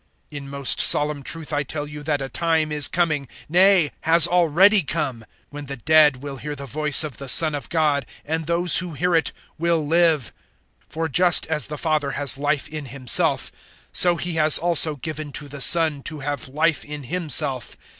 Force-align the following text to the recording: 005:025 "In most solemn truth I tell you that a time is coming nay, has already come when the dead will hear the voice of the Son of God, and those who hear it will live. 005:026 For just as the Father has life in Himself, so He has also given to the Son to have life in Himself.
005:025 0.31 0.37
"In 0.39 0.49
most 0.49 0.79
solemn 0.79 1.21
truth 1.21 1.53
I 1.53 1.61
tell 1.61 1.85
you 1.85 2.01
that 2.01 2.23
a 2.23 2.29
time 2.29 2.71
is 2.71 2.87
coming 2.87 3.27
nay, 3.47 3.91
has 4.01 4.27
already 4.27 4.81
come 4.81 5.23
when 5.51 5.67
the 5.67 5.75
dead 5.77 6.23
will 6.23 6.37
hear 6.37 6.55
the 6.55 6.65
voice 6.65 7.03
of 7.03 7.17
the 7.17 7.29
Son 7.29 7.53
of 7.53 7.69
God, 7.69 8.07
and 8.25 8.47
those 8.47 8.79
who 8.79 8.93
hear 8.95 9.13
it 9.13 9.31
will 9.59 9.85
live. 9.85 10.33
005:026 10.87 10.93
For 10.93 11.07
just 11.07 11.45
as 11.45 11.67
the 11.67 11.77
Father 11.77 12.11
has 12.17 12.39
life 12.39 12.67
in 12.67 12.85
Himself, 12.85 13.51
so 13.93 14.15
He 14.15 14.33
has 14.37 14.57
also 14.57 14.95
given 14.95 15.31
to 15.33 15.47
the 15.47 15.61
Son 15.61 16.01
to 16.01 16.21
have 16.21 16.47
life 16.47 16.83
in 16.83 17.03
Himself. 17.03 17.77